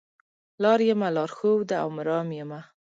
[0.63, 2.59] لار یمه لار ښوده او مرام یمه